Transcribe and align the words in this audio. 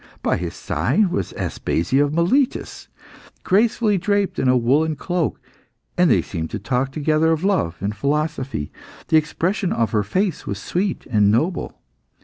By 0.23 0.37
his 0.37 0.55
side 0.55 1.11
was 1.11 1.31
Aspasia 1.33 2.03
of 2.03 2.11
Miletus, 2.11 2.87
gracefully 3.43 3.99
draped 3.99 4.39
in 4.39 4.47
a 4.47 4.57
woollen 4.57 4.95
cloak, 4.95 5.39
and 5.95 6.09
they 6.09 6.23
seemed 6.23 6.49
to 6.49 6.57
talk 6.57 6.91
together 6.91 7.31
of 7.31 7.43
love 7.43 7.77
and 7.79 7.95
philosophy; 7.95 8.71
the 9.09 9.17
expression 9.17 9.71
of 9.71 9.91
her 9.91 10.01
face 10.01 10.47
was 10.47 10.57
sweet 10.57 11.05
and 11.11 11.29
noble. 11.31 11.79